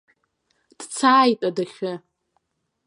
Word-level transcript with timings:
Дцааит 0.79 1.41
адәахьы! 1.47 1.93